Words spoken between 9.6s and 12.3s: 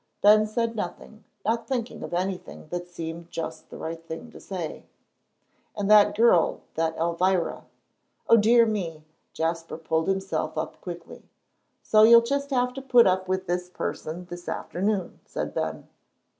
pulled himself up quickly. "So you'll